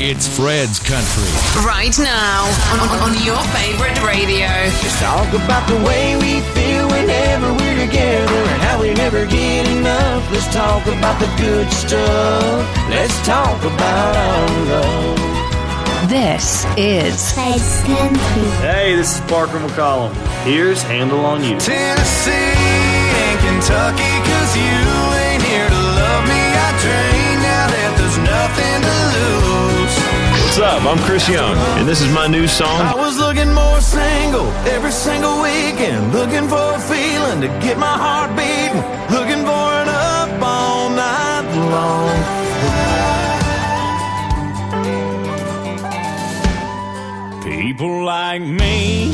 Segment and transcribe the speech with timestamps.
[0.00, 1.26] It's Fred's Country.
[1.66, 4.46] Right now, on, on your favorite radio.
[4.46, 9.66] Let's talk about the way we feel whenever we're together and how we never get
[9.66, 10.22] enough.
[10.30, 12.62] Let's talk about the good stuff.
[12.88, 16.08] Let's talk about our love.
[16.08, 18.46] This is Fred's Country.
[18.62, 20.14] Hey, this is Parker McCollum.
[20.44, 21.58] Here's Handle on You.
[21.58, 24.78] Tennessee and Kentucky, cause you
[25.26, 26.38] ain't here to love me.
[26.54, 29.57] I drain now that there's nothing to lose.
[30.58, 30.82] What's up?
[30.86, 32.80] I'm Chris Young, and this is my new song.
[32.80, 37.86] I was looking more single every single weekend, looking for a feeling to get my
[37.86, 38.82] heart beating,
[39.16, 42.10] looking for an up all night long.
[47.44, 49.12] People like me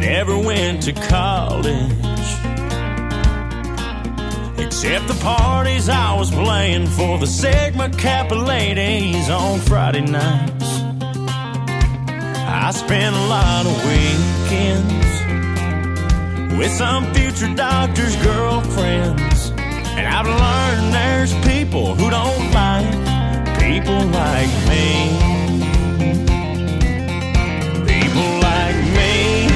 [0.00, 1.99] never went to college.
[4.60, 10.82] Except the parties I was playing for the Sigma Kappa ladies on Friday nights.
[12.46, 15.00] I spent a lot of weekends
[16.58, 19.50] with some future doctor's girlfriends.
[19.96, 23.10] And I've learned there's people who don't like
[23.58, 25.16] people like me.
[27.86, 29.48] People like me.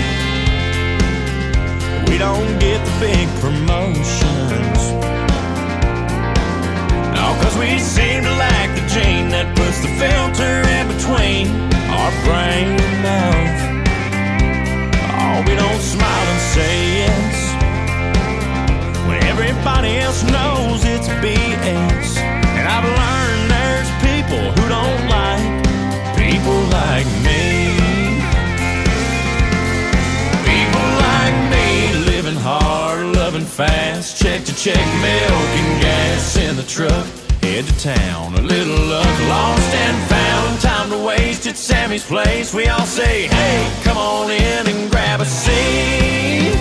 [2.09, 4.34] We don't get the big promotions.
[7.55, 11.47] Cause we seem to lack the gene that puts the filter in between
[11.91, 13.61] our brain and mouth.
[15.21, 16.75] Oh, we don't smile and say
[17.05, 17.37] yes.
[19.07, 22.19] When everybody else knows it's BS.
[22.59, 25.45] And I've learned there's people who don't like
[26.17, 27.43] people like me.
[30.51, 31.67] People like me,
[32.07, 37.24] living hard, loving fast, check to check, milk and gas in the truck.
[37.45, 40.61] Head to town, a little luck, lost and found.
[40.61, 42.55] Time to waste at Sammy's place.
[42.55, 46.55] We all say, hey, come on in and grab a seat.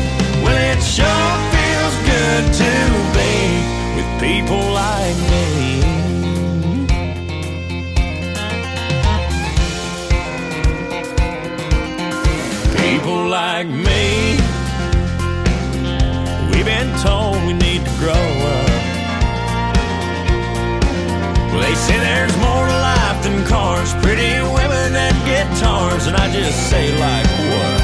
[0.43, 2.73] Well, it sure feels good to
[3.15, 3.33] be
[3.95, 5.53] with people like me.
[12.75, 14.35] people like me.
[16.51, 18.62] We've been told we need to grow up.
[21.73, 26.69] They say there's more to life than cars, pretty women and guitars, and I just
[26.69, 27.81] say like what?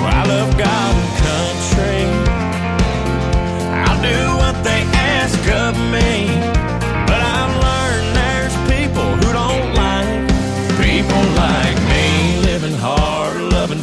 [0.00, 2.00] Well, I love God and country.
[3.84, 4.82] I'll do what they
[5.20, 6.32] ask of me,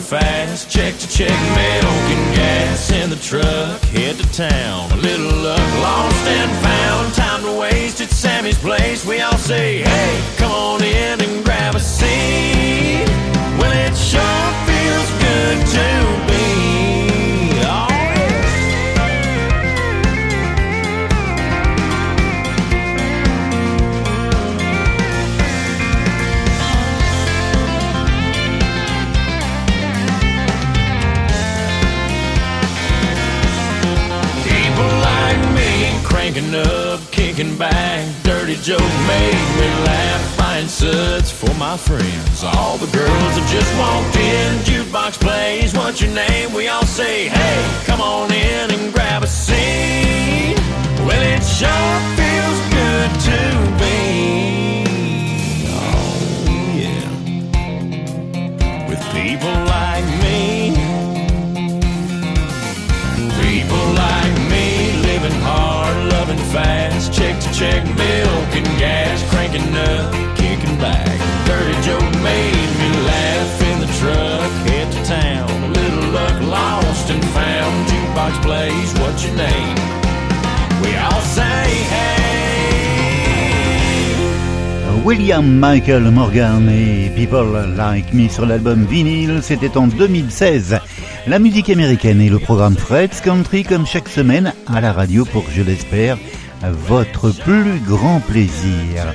[0.09, 5.31] fast, check to check, milk and gas in the truck, head to town, a little
[5.44, 9.06] luck, lost and found, time to waste at Sammy's place.
[9.06, 13.06] We all say, hey, come on in and grab a seat.
[13.59, 16.29] Well, it sure feels good to
[36.32, 38.24] cranking up, kicking back.
[38.24, 40.38] Dirty joke made me laugh.
[40.38, 42.44] Buying suds for my friends.
[42.44, 44.58] All the girls have just walked in.
[44.60, 45.74] Jukebox plays.
[45.74, 46.54] What's your name?
[46.54, 50.56] We all say, hey, come on in and grab a seat.
[51.06, 53.89] Well, it sure feels good to be.
[67.59, 71.20] Check milk and gas, cranking up, kicking back.
[71.46, 77.09] Dirty joke made me laugh in the truck, head to town, a little luck lost
[77.12, 77.88] and found.
[77.90, 79.78] Jukebox plays, what's your name?
[80.81, 82.30] We all say hey.
[85.04, 90.80] William Michael Morgan et People Like Me sur l'album vinyle, c'était en 2016.
[91.28, 95.44] La musique américaine et le programme Fred's Country comme chaque semaine à la radio pour,
[95.54, 96.18] je l'espère,
[96.68, 99.14] votre plus grand plaisir.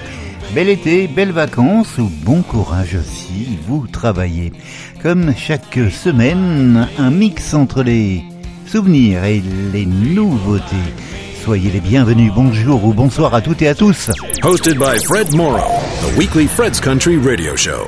[0.55, 4.53] Bel été, belles vacances ou bon courage aussi, vous travaillez.
[5.03, 8.23] Comme chaque semaine, un mix entre les
[8.67, 9.43] souvenirs et
[9.73, 10.77] les nouveautés.
[11.45, 14.11] Soyez les bienvenus, bonjour ou bonsoir à toutes et à tous.
[14.43, 17.87] Hosted by Fred Morrow, the weekly Fred's Country radio show.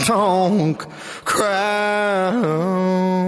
[0.00, 0.86] Honky
[1.24, 3.19] tonk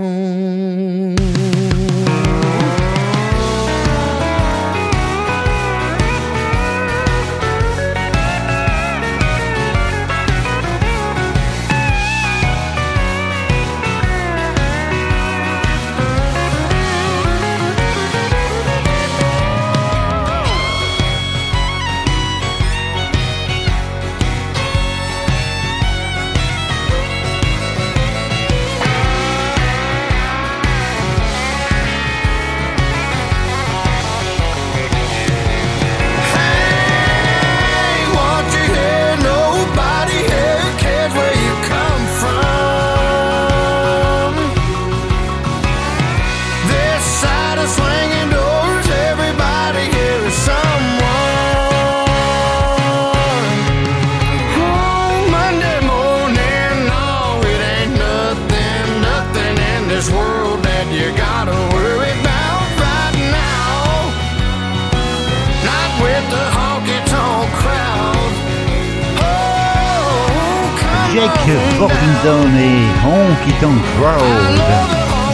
[71.49, 74.62] et Honky Tonk Crowd.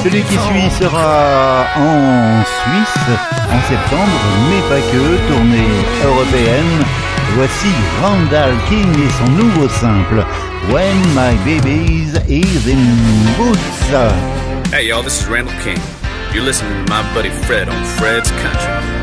[0.03, 3.19] Celui qui suit sera en Suisse
[3.51, 6.85] en septembre, mais pas que, tournée européenne.
[7.35, 7.69] Voici
[8.01, 10.25] Randall King et son nouveau simple
[10.71, 12.97] When My Baby's Is in
[13.37, 14.73] Boots.
[14.73, 15.81] Hey y'all, this is Randall King.
[16.33, 18.98] You're listening to my buddy Fred on Fred's Country.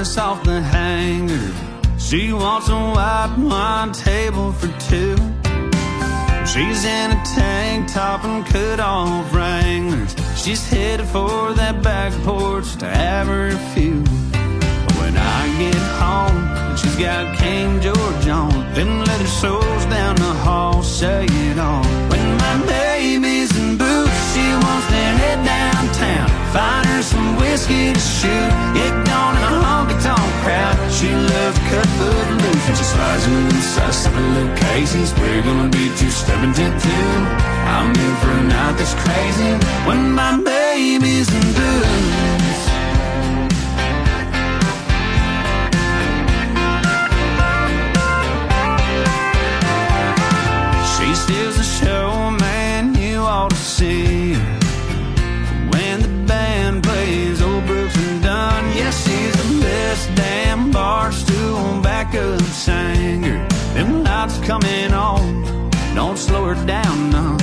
[0.00, 1.52] Dress off the hanger.
[1.98, 5.16] She wants a white wine table for two.
[6.50, 10.16] She's in a tank top and cut off Wranglers.
[10.42, 13.98] She's headed for that back porch to have her a few.
[14.98, 20.34] When I get home, and she's got King George on, them leather soles down the
[20.46, 21.84] hall say it all.
[22.10, 28.00] When my baby's in boots, she wants to head downtown, find her some whiskey to
[28.00, 29.39] shoot, get gone
[30.02, 30.76] tonk crowd.
[30.90, 33.94] She loves to cut foot loose, and she slides inside
[34.34, 35.12] little Casey's.
[35.20, 37.08] We're gonna be two stepping to two.
[37.76, 39.52] I'm in for a night that's crazy
[39.86, 42.29] when my baby's in boots.
[64.20, 67.38] Lights coming on, don't slow her down none.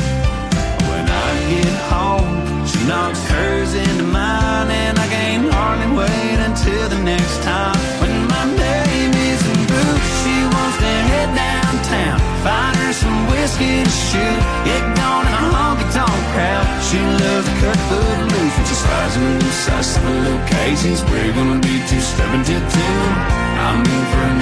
[0.90, 2.30] When I get home,
[2.70, 7.78] she knocks hers into mine, and I can't hardly wait until the next time.
[8.02, 13.90] When my baby's in boots, she wants to head downtown, find her some whiskey to
[13.90, 16.66] shoot, get gone in a honky tonk crowd.
[16.86, 21.02] She loves cut foot loose, when she slides inside some little Casey's.
[21.10, 23.47] We're gonna be two stepping to two.
[23.66, 24.36] I'm in for a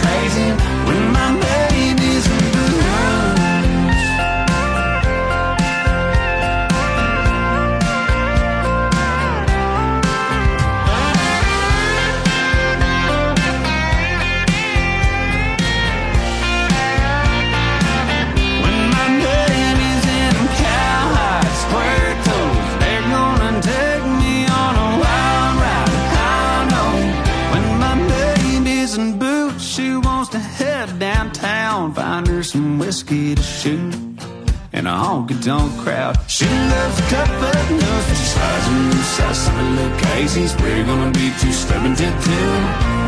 [0.00, 0.48] crazy
[0.86, 1.64] when my name
[1.96, 2.43] baby's
[33.04, 33.94] whiskey to shoot.
[34.72, 39.98] In a honky tonk crowd, she loves foot nose, but she slides inside some little
[40.00, 40.56] Casey's.
[40.56, 42.50] We're gonna be two stepping to two.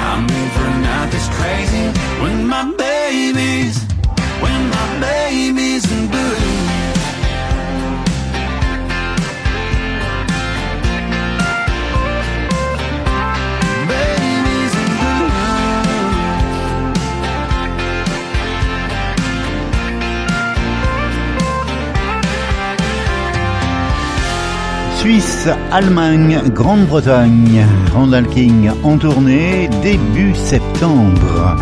[0.09, 1.87] I'm in for a night that's crazy.
[2.23, 3.83] When my baby's
[4.41, 6.86] when my baby's in boots.
[25.07, 27.65] Suisse, Allemagne, Grande-Bretagne.
[27.95, 31.57] Randall King en tournée début septembre.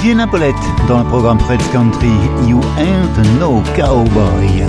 [0.00, 0.54] Diana Paulette
[0.86, 2.12] dans le programme Fred's Country,
[2.46, 4.62] You Ain't No Cowboy.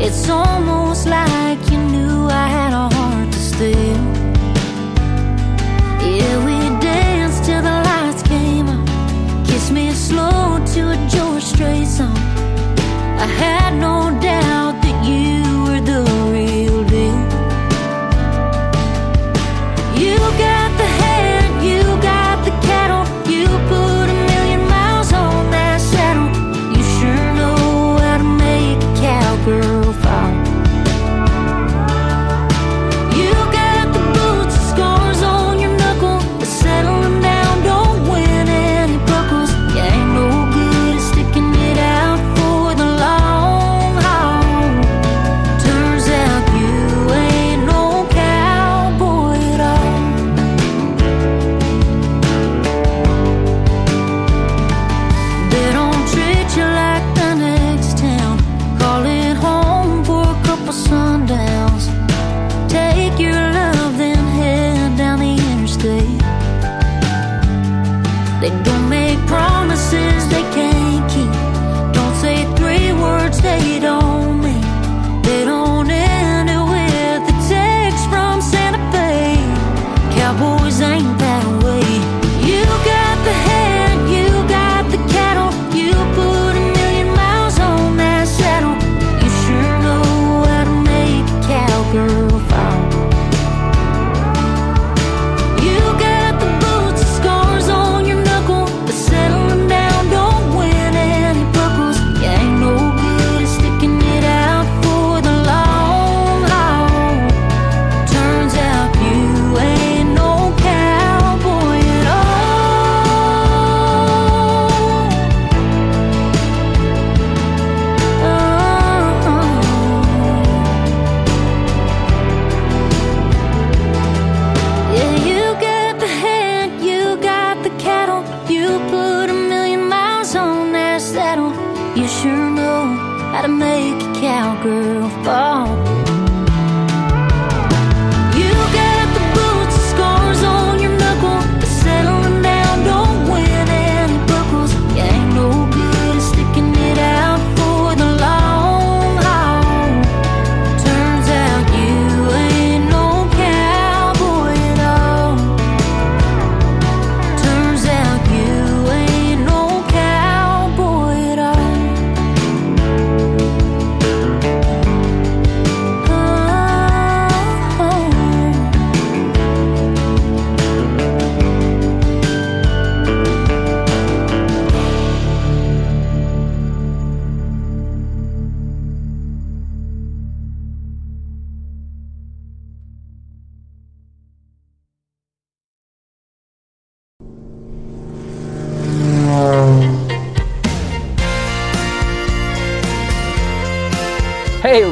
[0.00, 3.93] It's almost like you knew I had a heart to stay
[11.54, 12.16] straight song.
[13.18, 14.63] I had no doubt.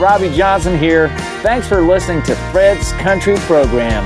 [0.03, 1.11] Robby Johnson here.
[1.43, 4.03] Thanks for listening to Fred's Country Program.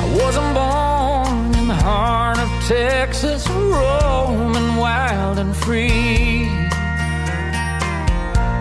[0.00, 6.48] I wasn't born in the heart of Texas, roaming wild and free.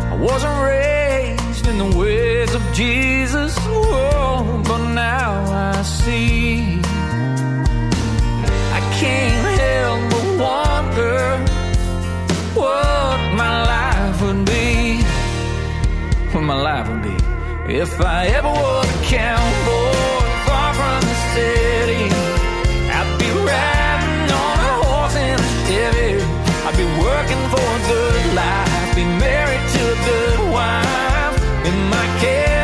[0.10, 6.71] I wasn't raised in the ways of Jesus, oh, but now I see.
[10.94, 11.38] her
[12.54, 15.04] what my life would be.
[16.32, 17.16] What my life would be
[17.74, 22.04] if I ever was a cowboy far from the city.
[22.98, 26.12] I'd be riding on a horse in a Chevy.
[26.68, 32.06] I'd be working for a good life, be married to a good wife in my
[32.20, 32.61] case.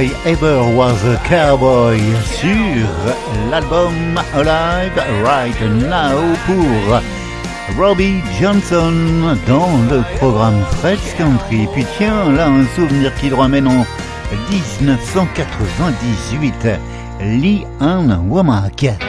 [0.00, 2.86] I Ever Was a Cowboy sur
[3.50, 7.00] l'album Alive Right Now pour
[7.76, 8.94] Robbie Johnson
[9.48, 11.66] dans le programme Fred's Country.
[11.72, 13.84] Puis tiens, là un souvenir qui le ramène en
[14.48, 16.68] 1998.
[17.20, 19.07] Lee Ann Womack.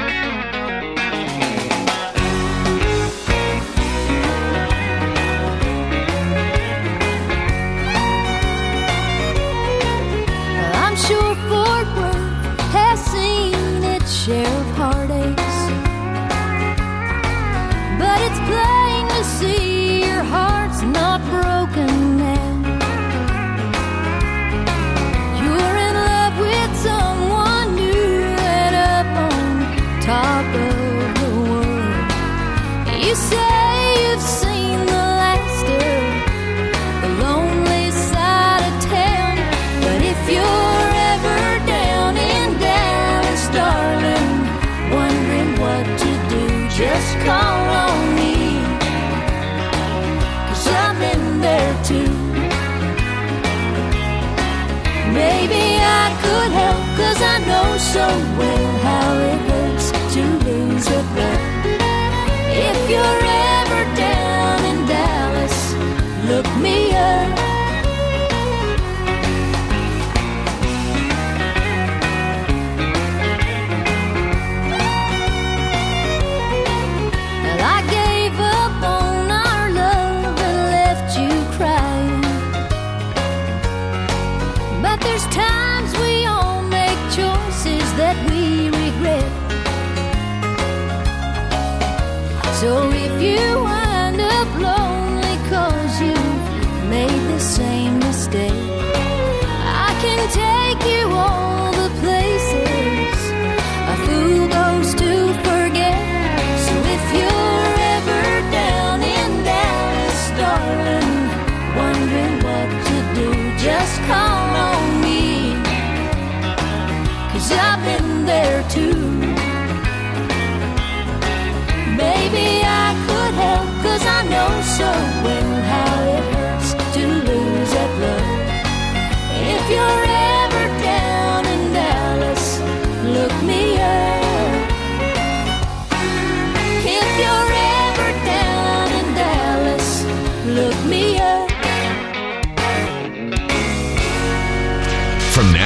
[66.29, 67.48] Look me up.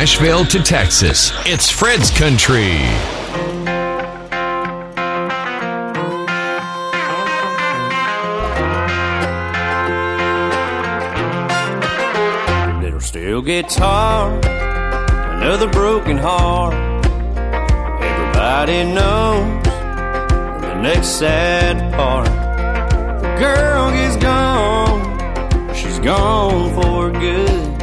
[0.04, 2.74] Nashville to Texas, it's Fred's Country.
[12.84, 14.38] little steel guitar,
[15.38, 16.74] another broken heart.
[18.04, 22.28] Everybody knows the next sad part.
[23.22, 27.82] The girl is gone, she's gone for good.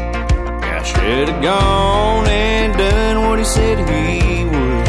[0.63, 2.10] I should have gone
[3.51, 4.87] said he would.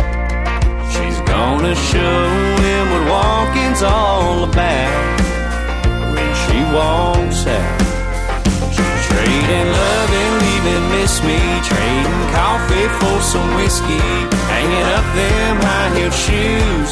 [0.94, 2.26] She's gonna show
[2.62, 5.18] him what walking's all about
[6.14, 7.82] when she walks out.
[8.70, 11.42] She's trading love and leaving miss me.
[11.66, 14.06] Trading coffee for some whiskey.
[14.54, 16.90] Hanging up them high heeled shoes.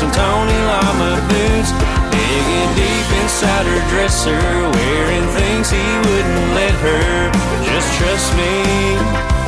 [0.00, 1.70] Some Tony Lama boots.
[2.16, 4.40] Digging deep inside her dresser.
[4.72, 7.28] Wearing things he wouldn't let her.
[7.68, 9.39] Just trust me.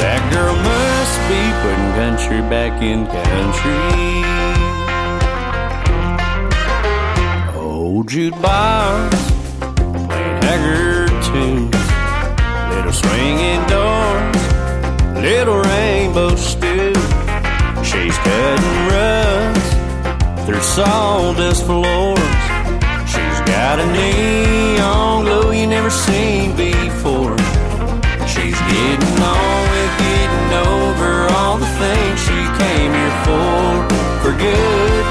[0.00, 3.84] That girl must be putting country back in country.
[7.58, 9.10] Old jukebox
[10.08, 11.84] playing Haggard tunes.
[12.74, 14.42] Little swinging doors,
[15.22, 16.92] little rainbow stew.
[17.84, 19.66] She's cutting rugs
[20.44, 22.18] through sawdust floors.
[23.06, 27.36] She's got a neon glow you never seen before.
[28.26, 29.13] She's getting
[31.54, 33.62] all the things she came here for,
[34.22, 35.04] for good.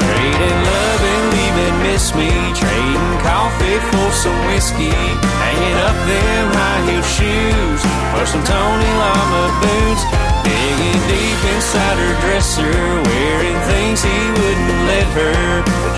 [0.00, 2.32] Trading love and leaving miss me.
[2.56, 4.96] Trading coffee for some whiskey.
[5.44, 7.80] Hanging up them high heel shoes
[8.16, 10.04] for some Tony Lama boots.
[10.40, 12.72] Digging deep inside her dresser,
[13.04, 15.44] wearing things he wouldn't let her.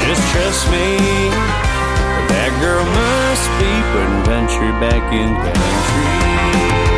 [0.02, 1.30] Just trust me,
[2.34, 6.95] that girl must be putting country back in country.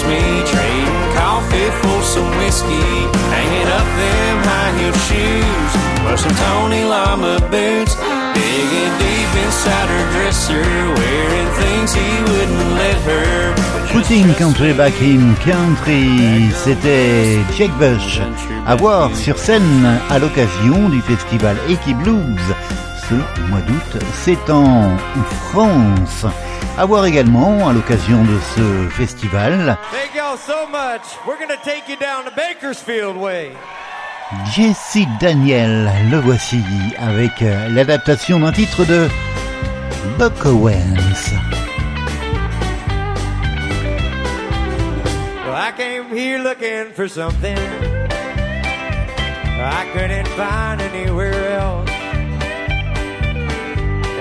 [0.00, 0.42] Miss me.
[0.46, 3.08] Trading coffee for some whiskey.
[3.30, 7.94] Hanging up them high heel shoes some Tony Lama boots.
[8.34, 10.62] Digging deep inside her dresser,
[10.96, 13.54] wearing things he wouldn't let her.
[13.92, 18.20] Putting Country Back in Country, c'était Jake Bush
[18.66, 22.54] à voir sur scène à l'occasion du festival Eki Blues
[23.10, 24.96] ce mois d'août, c'est en
[25.50, 26.26] France.
[26.78, 31.02] À voir également à l'occasion de ce festival Thank y'all so much.
[31.26, 33.50] We're gonna take you down the Bakersfield way.
[34.54, 36.62] Jesse Daniel, le voici
[36.98, 39.08] avec euh, l'adaptation d'un titre de
[40.16, 41.32] Buck Owens.
[45.44, 47.58] Well, I came here looking for something
[49.58, 51.89] I couldn't find anywhere else.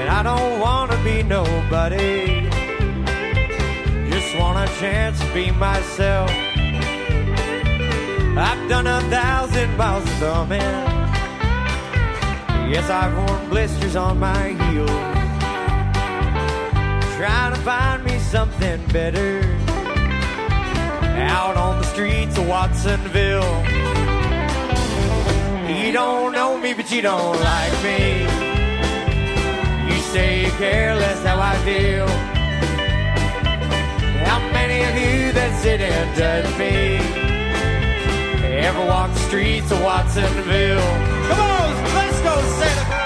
[0.09, 2.49] I don't wanna be nobody.
[4.09, 6.31] Just want a chance to be myself.
[8.35, 10.59] I've done a thousand miles of thumbing.
[12.71, 14.89] Yes, I've worn blisters on my heels.
[17.17, 19.41] Trying to find me something better
[21.19, 23.63] out on the streets of Watsonville.
[25.69, 28.38] You don't know me, but you don't like me.
[30.09, 32.07] You say you care less how I feel.
[34.25, 36.97] How many of you that sit and judge me
[38.57, 40.79] ever walk the streets of Watsonville?
[41.27, 42.98] Come on, let's go, Santa Cruz.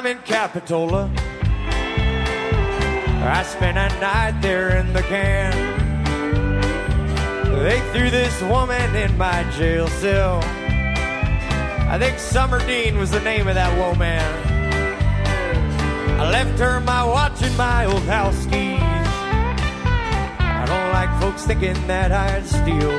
[0.00, 1.10] Time in Capitola.
[3.22, 5.52] I spent a night there in the can.
[7.62, 10.40] They threw this woman in my jail cell.
[11.92, 14.24] I think Summer Dean was the name of that woman.
[16.18, 18.80] I left her my watch and my old house keys.
[20.40, 22.92] I don't like folks thinking that I'd steal.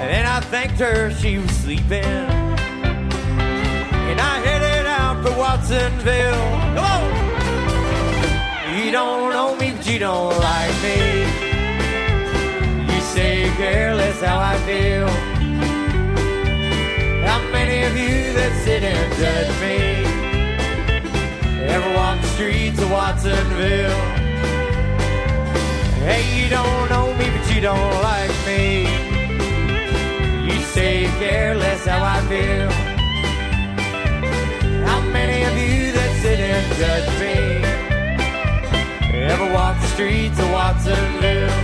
[0.00, 2.39] And then I thanked her she was sleeping.
[5.22, 6.44] For Watsonville.
[6.74, 7.02] Come on!
[8.78, 10.98] You don't know me, but you don't like me.
[12.92, 15.08] You say care less how I feel.
[17.26, 19.76] How many of you that sit and judge me
[21.66, 24.00] ever walk the streets of Watsonville?
[26.06, 28.84] Hey, you don't know me, but you don't like me.
[30.46, 32.89] You say care less how I feel.
[35.20, 37.36] Many of you that sit and judge me
[39.20, 41.54] ever walk the streets of Watsonville?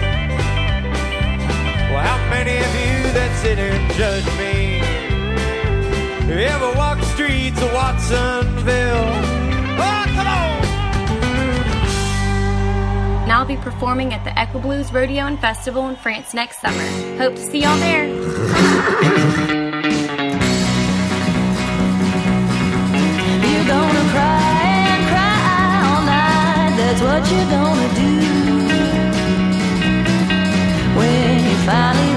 [1.90, 4.80] Well, how many of you that sit and judge me
[6.44, 9.08] ever walk the streets of Watsonville?
[9.80, 10.06] Oh,
[13.32, 16.86] I'll be performing at the Equiblues Rodeo and Festival in France next summer.
[17.16, 19.62] Hope to see y'all there.
[26.98, 28.10] That's what you're gonna do.
[30.96, 32.15] When you finally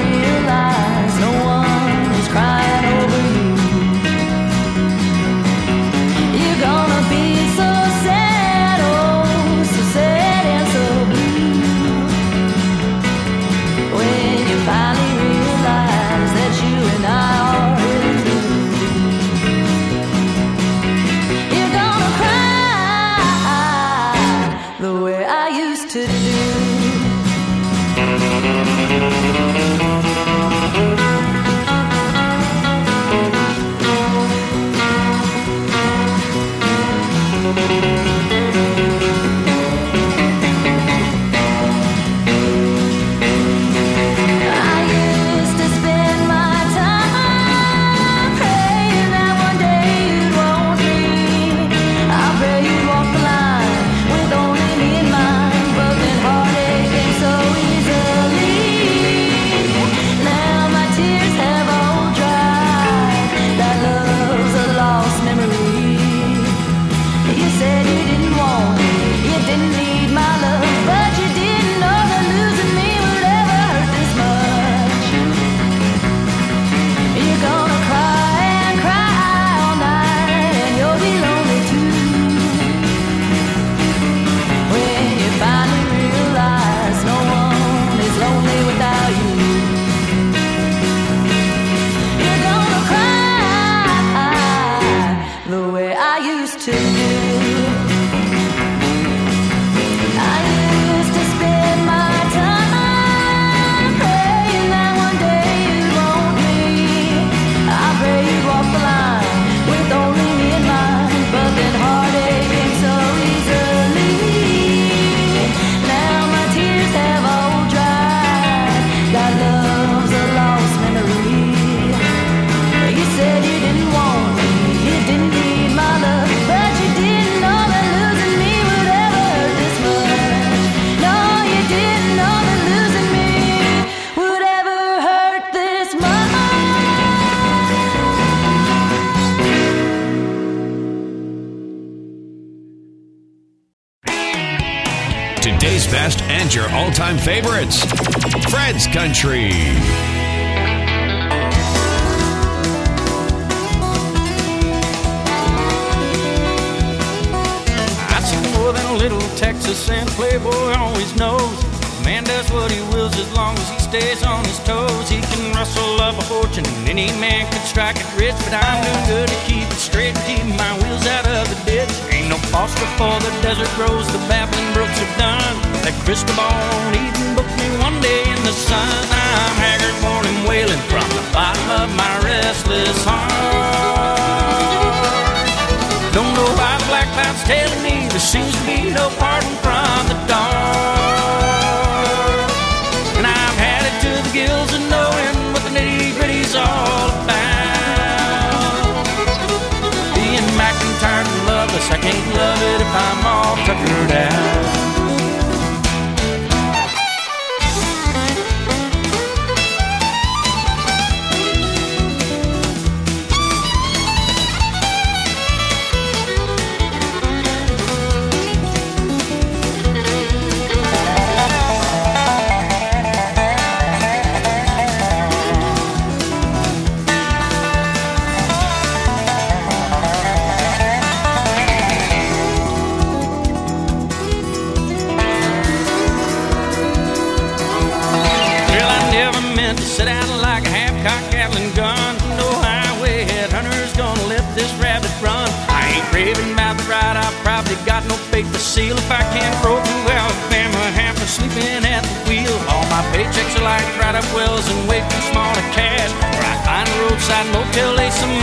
[200.70, 201.90] back can't love loveless.
[201.90, 204.69] I can't love it if I'm all tuckered out.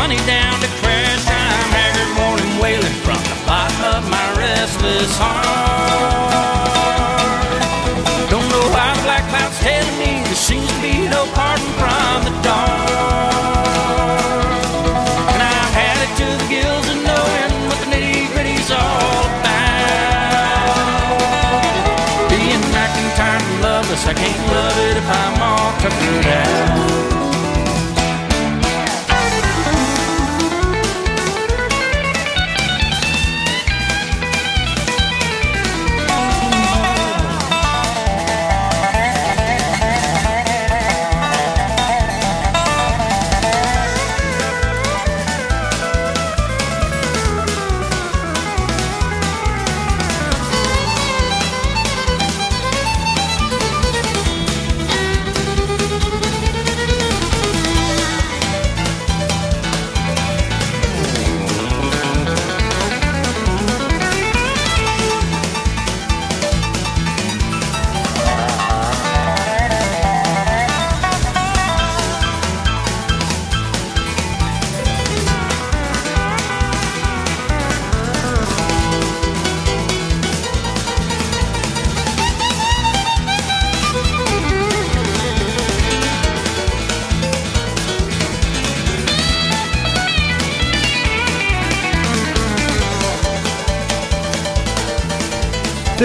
[0.06, 5.42] money down to crash time every morning, wailing from the bottom of my restless heart.
[8.30, 12.30] Don't know why black clouds telling me there seems to be no pardon from the
[12.46, 12.86] dark.
[15.34, 17.98] And I've had it to the gills of knowing what the
[18.78, 19.58] all about.
[22.30, 22.62] Being
[24.06, 27.15] I can't love it if I'm all tuckered out.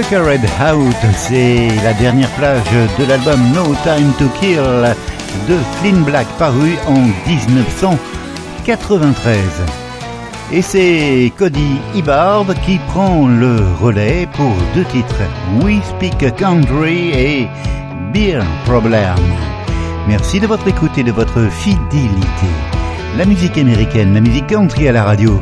[0.02, 0.42] Sucker Red
[0.74, 2.64] Out, c'est la dernière plage
[2.98, 4.96] de l'album No Time to Kill
[5.48, 9.38] de Flynn Black paru en 1993.
[10.54, 15.22] Et c'est Cody Ibbard qui prend le relais pour deux titres,
[15.62, 17.48] We Speak Country et
[18.12, 19.20] Beer Problem.
[20.08, 22.48] Merci de votre écoute et de votre fidélité.
[23.20, 25.40] La musique américaine, la musique country à la radio,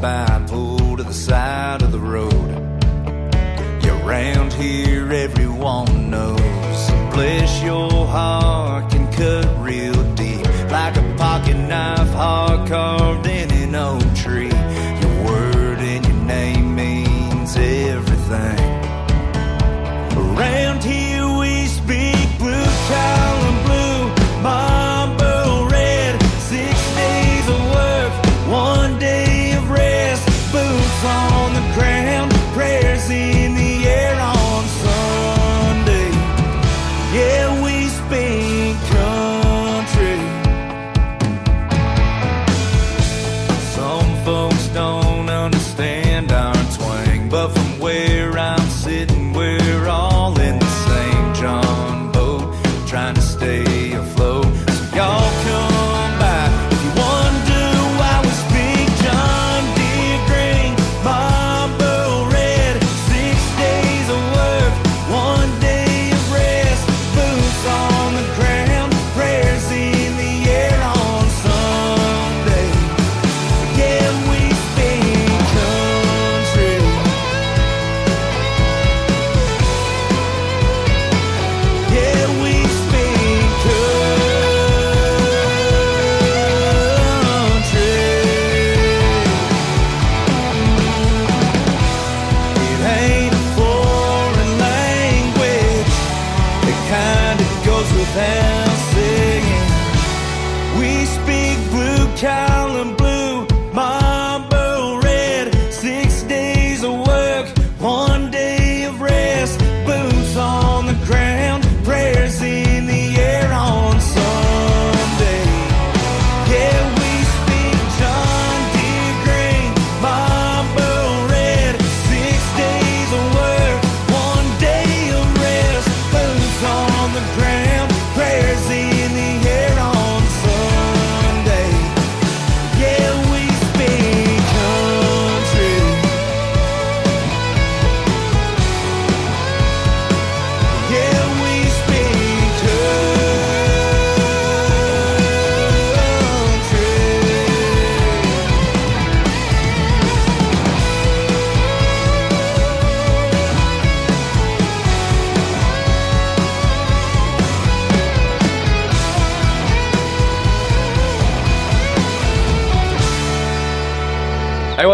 [0.00, 2.32] drives by, pull to the side of the road.
[3.82, 6.90] you around here, everyone knows.
[7.12, 13.39] Bless your heart can cut real deep, like a pocket knife, hard carved in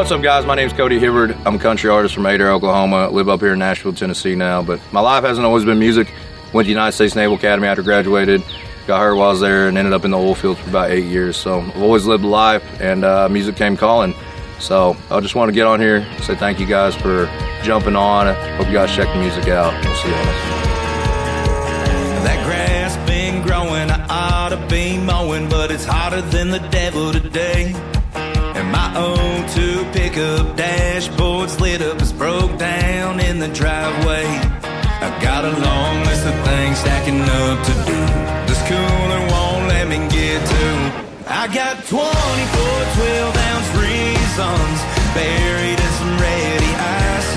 [0.06, 0.46] what's up, guys?
[0.46, 1.36] My name is Cody Hibbard.
[1.44, 3.08] I'm a country artist from Adair, Oklahoma.
[3.10, 6.06] Live up here in Nashville, Tennessee now, but my life hasn't always been music.
[6.52, 8.40] Went to the United States Naval Academy after graduated.
[8.86, 10.92] Got hurt while I was there and ended up in the oil fields for about
[10.92, 11.36] eight years.
[11.36, 14.14] So I've always lived life, and uh, music came calling.
[14.60, 17.26] So I just want to get on here, say thank you guys for
[17.64, 18.32] jumping on.
[18.58, 19.72] Hope you guys check the music out.
[19.84, 20.24] We'll see you on
[22.22, 27.12] That grass been growing, I ought to be mowing, but it's hotter than the devil
[27.12, 27.74] today.
[28.14, 29.25] And my O2
[30.16, 34.24] pickup dashboard's lit up, it's broke down in the driveway.
[35.04, 38.00] I've got a long list of things stacking up to do.
[38.48, 40.64] This cooler won't let me get to.
[41.28, 44.76] I got 24 12 ounce reasons
[45.12, 46.72] buried in some ready
[47.04, 47.30] ice.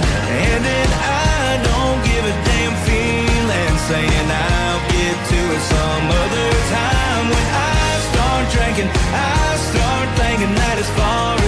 [0.47, 6.49] And then I don't give a damn feeling saying I'll get to it some other
[6.71, 7.23] time.
[7.27, 9.35] When I start drinking, I
[9.67, 11.38] start thinking that as far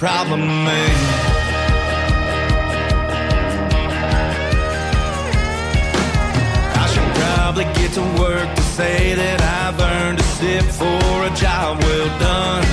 [0.00, 0.82] problem me.
[6.82, 11.32] I should probably get to work to say that I've earned a sip for a
[11.36, 12.64] job well done.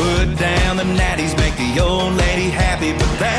[0.00, 3.31] Put down the natties, make the old lady happy, but that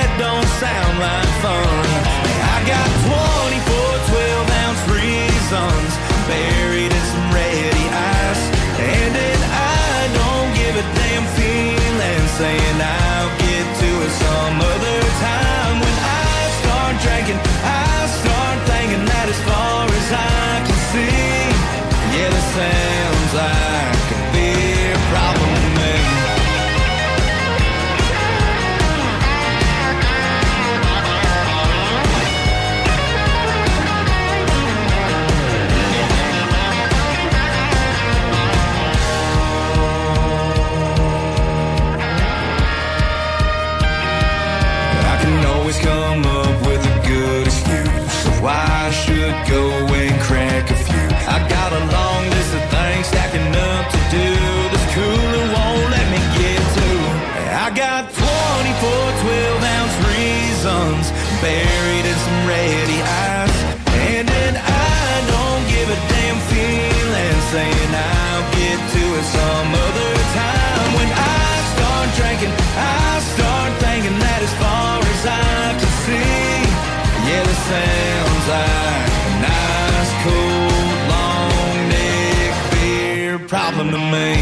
[84.14, 84.36] me.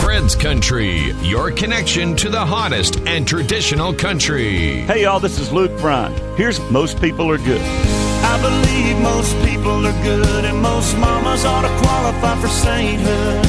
[0.00, 4.82] Fred's Country, your connection to the hottest and traditional country.
[4.82, 6.12] Hey, y'all, this is Luke Bryan.
[6.36, 7.60] Here's Most People Are Good.
[7.60, 13.41] I believe most people are good and most mamas ought to qualify for sainthood.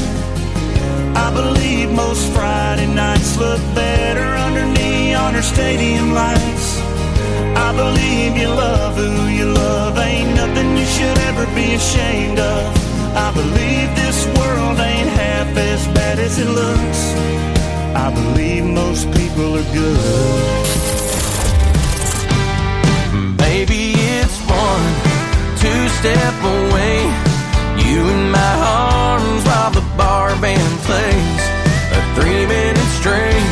[1.26, 6.66] I believe most Friday nights look better under neon or stadium lights.
[7.56, 12.64] I believe you love who you love, ain't nothing you should ever be ashamed of.
[13.16, 17.00] I believe this world ain't half as bad as it looks.
[17.96, 20.64] I believe most people are good.
[23.38, 24.94] Baby, it's one,
[25.56, 27.33] two step away.
[27.76, 31.42] You in my arms while the bar band plays
[31.92, 33.42] a three minute string.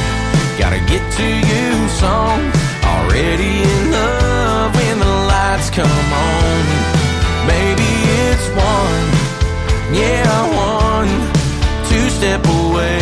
[0.58, 2.40] Gotta get to you song.
[2.84, 6.62] Already in love when the lights come on.
[7.46, 7.88] Maybe
[8.26, 9.06] it's one,
[9.94, 11.10] yeah, one,
[11.88, 13.00] two step away.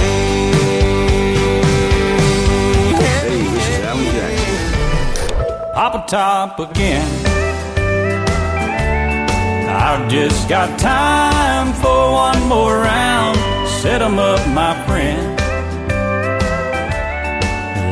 [2.96, 5.74] Hey, this is Alan Jackson.
[5.74, 7.39] Pop a Top again.
[9.92, 13.36] I've just got time for one more round.
[13.82, 15.36] Set 'em up, my friend.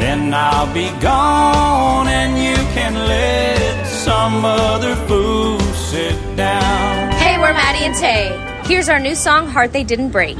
[0.01, 5.59] Then I'll be gone and you can let some other fool
[5.91, 7.11] sit down.
[7.15, 8.31] Hey, we're Maddie and Tae.
[8.63, 10.39] Here's our new song, Heart They Didn't Break.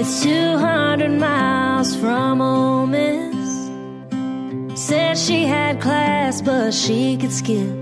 [0.00, 3.40] It's 200 miles from Ole Miss.
[4.78, 7.74] Said she had class, but she could skip.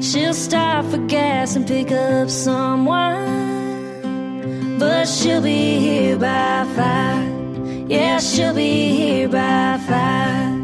[0.00, 4.78] She'll stop for gas and pick up some wine.
[4.78, 7.90] But she'll be here by five.
[7.90, 10.57] Yeah, she'll be here by five.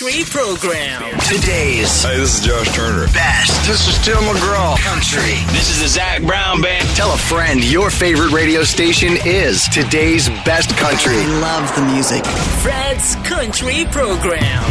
[0.00, 1.02] country program.
[1.20, 2.02] Today's.
[2.02, 3.06] Hey, this is Josh Turner.
[3.12, 3.68] Best.
[3.68, 4.78] This is Tim McGraw.
[4.78, 5.44] Country.
[5.52, 6.88] This is the Zach Brown Band.
[6.96, 11.16] Tell a friend your favorite radio station is today's best country.
[11.16, 12.24] I love the music.
[12.62, 14.64] Fred's Country Program.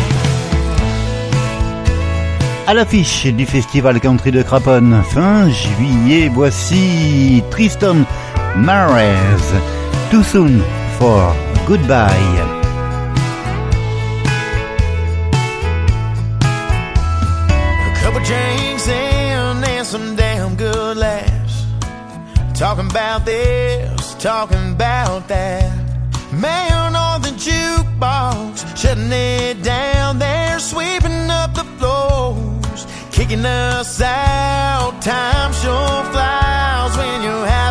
[2.68, 8.06] À l'affiche du Festival Country de Craponne, fin juillet, voici Tristan
[8.56, 9.54] Mares.
[10.10, 10.64] Too soon
[10.98, 11.36] for
[11.68, 12.59] goodbye.
[22.60, 25.72] Talking about this, talking about that.
[26.34, 35.02] Man on the jukebox, shutting it down there, sweeping up the floors, kicking us out.
[35.02, 37.69] Time sure flies when you're.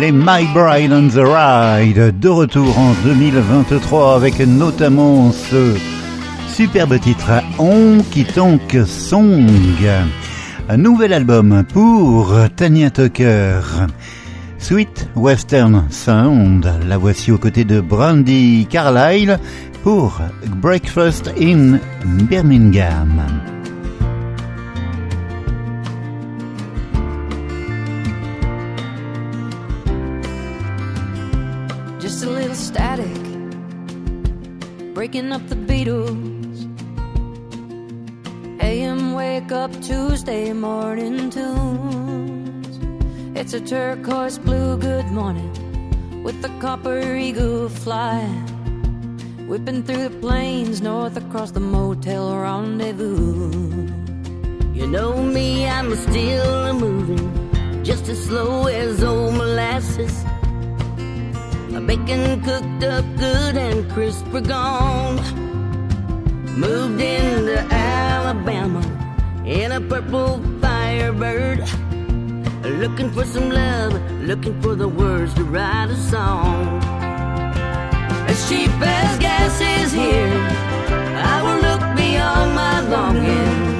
[0.00, 5.74] Les My Bride on the Ride, de retour en 2023 avec notamment ce
[6.52, 9.46] superbe titre Honky Tonk Song.
[10.68, 13.60] Un nouvel album pour Tanya Tucker.
[14.58, 19.38] Sweet Western Sound, la voici aux côtés de Brandy Carlyle
[19.82, 20.20] pour
[20.60, 23.22] Breakfast in Birmingham.
[35.12, 36.56] Breaking up the Beatles.
[38.62, 42.78] AM wake up Tuesday morning tunes.
[43.38, 45.52] It's a turquoise blue good morning
[46.22, 48.46] with the copper eagle flying.
[49.48, 53.90] Whipping through the plains north across the motel rendezvous.
[54.72, 60.24] You know me, I'm still a moving, just as slow as old molasses.
[61.86, 65.16] Bacon cooked up good and crisp gone.
[66.56, 68.82] Moved into Alabama
[69.44, 71.58] in a purple firebird.
[72.62, 76.80] Looking for some love, looking for the words to write a song.
[78.28, 80.32] As cheap as gas is here,
[81.32, 83.72] I will look beyond my longing.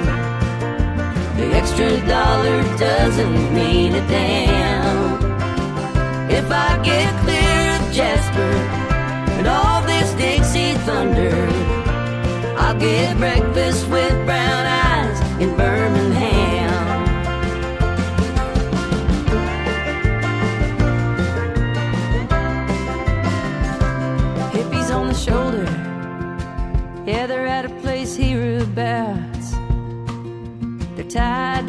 [1.37, 5.23] The extra dollar doesn't mean a damn.
[6.29, 7.32] If I get clear
[7.93, 8.41] Jasper
[9.37, 11.47] and all this Dixie thunder,
[12.57, 16.73] I'll get breakfast with brown eyes in Birmingham.
[24.51, 25.65] Hippies on the shoulder.
[27.05, 29.51] Yeah, they're at a place hereabouts.
[30.95, 31.61] They're tie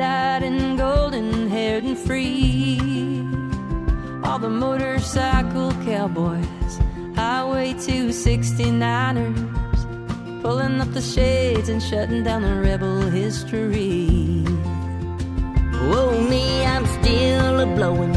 [4.35, 6.81] All the motorcycle cowboys,
[7.15, 14.43] Highway 269ers, pulling up the shades and shutting down the rebel history.
[15.87, 18.13] Whoa, me, I'm still a blowing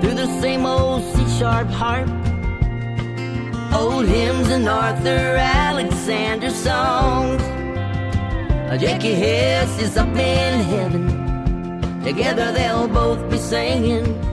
[0.00, 2.08] through the same old C sharp harp.
[3.74, 7.42] Old hymns and Arthur Alexander songs.
[8.80, 12.02] Jackie Hess is up in heaven.
[12.04, 14.29] Together they'll both be singing.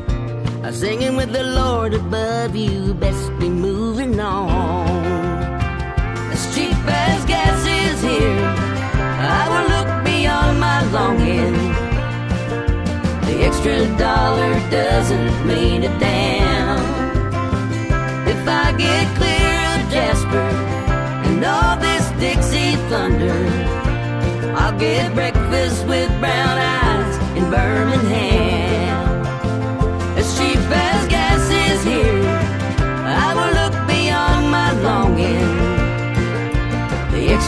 [0.72, 4.88] Singing with the Lord above you, best be moving on.
[6.32, 11.53] As cheap as gas is here, I will look beyond my longing.
[13.26, 16.80] The extra dollar doesn't mean a damn.
[18.28, 20.49] If I get clear of Jasper
[21.28, 23.39] and all this Dixie thunder,
[24.55, 28.66] I'll get breakfast with brown eyes in Birmingham.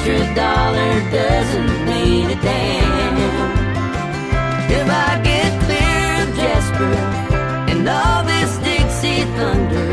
[0.10, 3.18] Extra dollar doesn't mean a damn.
[4.72, 6.96] If I get clear of Jasper
[7.70, 9.92] and all this Dixie thunder,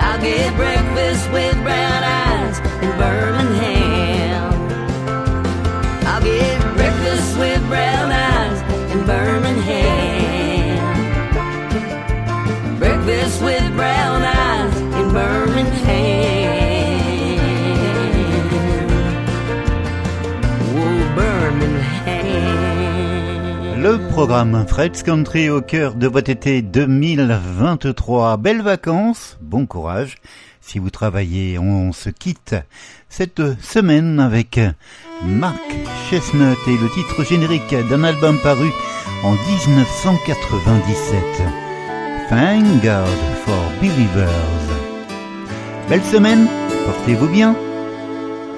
[0.00, 3.55] I'll get breakfast with brown eyes in Birmingham.
[23.86, 28.36] Le programme Fred's Country au cœur de votre été 2023.
[28.36, 30.16] Belles vacances, bon courage.
[30.60, 32.56] Si vous travaillez, on se quitte
[33.08, 34.58] cette semaine avec
[35.22, 35.62] Mark
[36.10, 38.72] Chestnut et le titre générique d'un album paru
[39.22, 41.22] en 1997.
[42.28, 43.06] Thank God
[43.44, 44.26] for Believers.
[45.88, 46.48] Belle semaine,
[46.86, 47.54] portez-vous bien.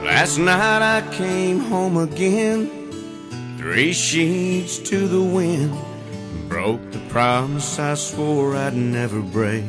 [0.07, 2.67] Last night I came home again,
[3.71, 5.71] three sheets to the wind,
[6.49, 9.63] broke the promise I swore I'd never break.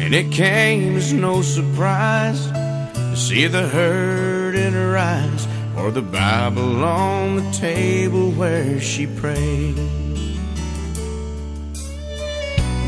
[0.00, 5.46] And it came as no surprise to see the hurt in her eyes,
[5.76, 9.76] or the Bible on the table where she prayed.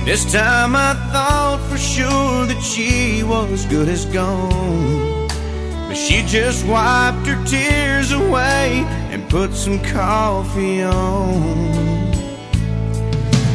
[0.06, 5.09] This time I thought for sure that she was good as gone.
[5.90, 11.42] But she just wiped her tears away and put some coffee on.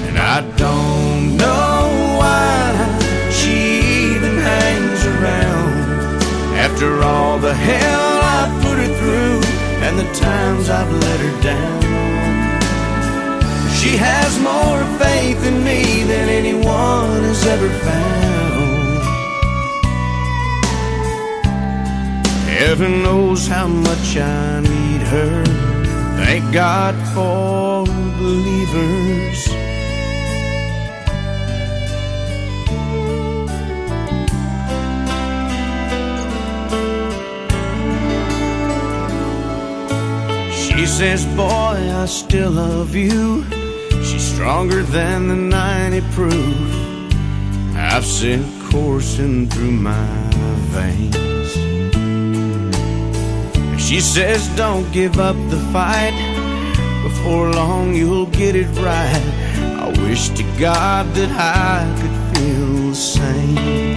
[0.05, 3.55] And I don't know why she
[4.11, 6.23] even hangs around.
[6.59, 9.39] After all the hell I've put her through
[9.85, 11.81] and the times I've let her down.
[13.79, 18.34] She has more faith in me than anyone has ever found.
[22.57, 25.43] Heaven knows how much I need her.
[26.15, 27.83] Thank God for
[28.17, 29.39] believers.
[40.55, 43.43] She says, Boy, I still love you.
[44.01, 47.15] She's stronger than the 90 proof.
[47.75, 50.07] I've sent coursing through my
[50.71, 51.34] veins.
[53.85, 56.17] She says, Don't give up the fight.
[57.03, 59.25] Before long, you'll get it right.
[59.77, 63.95] I wish to God that I could feel the same.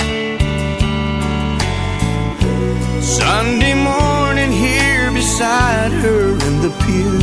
[3.01, 7.19] Sunday morning, here beside her in the pew.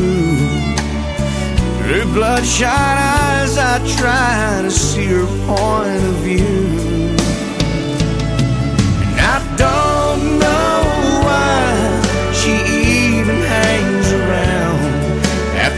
[1.83, 6.94] Through bloodshot eyes, I try to see her point of view.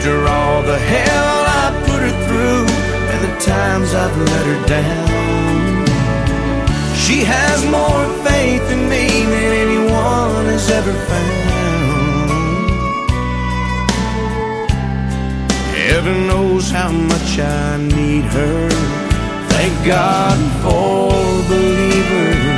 [0.08, 2.64] After all the hell I put her through
[3.12, 5.86] and the times I've let her down.
[6.96, 11.90] She has more faith in me than anyone has ever found.
[15.76, 18.70] Heaven knows how much I need her.
[19.50, 21.12] Thank God for
[21.50, 22.57] believers.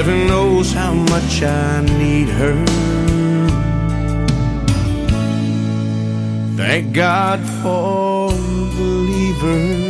[0.00, 2.56] Heaven knows how much I need her.
[6.56, 8.30] Thank God for
[8.78, 9.89] believers.